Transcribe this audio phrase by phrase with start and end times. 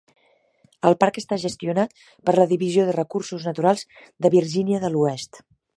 [0.89, 1.93] El parc està gestionat
[2.29, 3.87] per la divisió de recursos naturals
[4.27, 5.45] de Virgínia de l'oest.